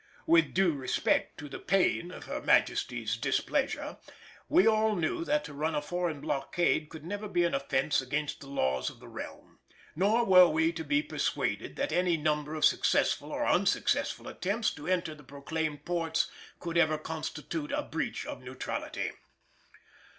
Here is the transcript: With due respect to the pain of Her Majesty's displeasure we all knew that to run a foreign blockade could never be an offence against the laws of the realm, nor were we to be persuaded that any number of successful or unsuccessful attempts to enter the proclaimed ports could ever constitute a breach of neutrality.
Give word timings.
With 0.25 0.55
due 0.55 0.73
respect 0.73 1.37
to 1.37 1.47
the 1.47 1.59
pain 1.59 2.09
of 2.09 2.23
Her 2.23 2.41
Majesty's 2.41 3.15
displeasure 3.15 3.99
we 4.49 4.65
all 4.67 4.95
knew 4.95 5.23
that 5.23 5.43
to 5.43 5.53
run 5.53 5.75
a 5.75 5.81
foreign 5.83 6.21
blockade 6.21 6.89
could 6.89 7.05
never 7.05 7.27
be 7.27 7.43
an 7.43 7.53
offence 7.53 8.01
against 8.01 8.39
the 8.39 8.47
laws 8.47 8.89
of 8.89 8.99
the 8.99 9.07
realm, 9.07 9.59
nor 9.95 10.25
were 10.25 10.47
we 10.49 10.73
to 10.73 10.83
be 10.83 11.03
persuaded 11.03 11.75
that 11.75 11.91
any 11.93 12.17
number 12.17 12.55
of 12.55 12.65
successful 12.65 13.31
or 13.31 13.45
unsuccessful 13.45 14.27
attempts 14.27 14.73
to 14.73 14.87
enter 14.87 15.13
the 15.13 15.23
proclaimed 15.23 15.85
ports 15.85 16.31
could 16.59 16.79
ever 16.79 16.97
constitute 16.97 17.71
a 17.71 17.83
breach 17.83 18.25
of 18.25 18.41
neutrality. 18.41 19.11